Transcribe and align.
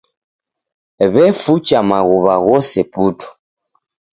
W'efucha 1.13 1.79
maghuwa 1.89 2.35
ghose 2.45 2.81
putu. 2.91 3.27